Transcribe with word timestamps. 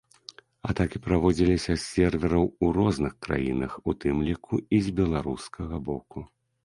Атакі 0.69 1.01
праводзіліся 1.07 1.75
з 1.75 1.83
сервераў 1.89 2.45
у 2.67 2.71
розных 2.77 3.13
краінах, 3.27 3.71
у 3.93 3.95
тым 4.05 4.15
ліку 4.29 4.55
і 4.79 4.81
з 4.87 4.99
беларускага 5.01 5.75
боку. 5.93 6.19